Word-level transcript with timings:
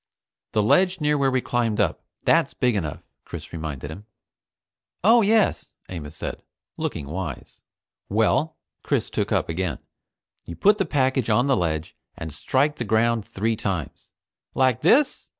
"The 0.53 0.63
ledge 0.63 0.99
near 0.99 1.15
where 1.15 1.29
we 1.29 1.41
climbed 1.41 1.79
up. 1.79 2.01
That's 2.23 2.55
big 2.55 2.75
enough," 2.75 3.03
Chris 3.23 3.53
reminded 3.53 3.91
him. 3.91 4.07
"Oh 5.03 5.21
yes," 5.21 5.73
Amos 5.89 6.15
said, 6.15 6.41
looking 6.75 7.05
wise. 7.05 7.61
"Well," 8.09 8.57
Chris 8.81 9.11
took 9.11 9.31
up 9.31 9.47
again, 9.47 9.77
"you 10.43 10.55
put 10.55 10.79
the 10.79 10.85
package 10.85 11.29
on 11.29 11.45
the 11.45 11.55
ledge 11.55 11.95
and 12.17 12.33
strike 12.33 12.77
the 12.77 12.83
ground 12.83 13.25
three 13.25 13.55
times" 13.55 14.09
"Like 14.55 14.81
this?" 14.81 15.29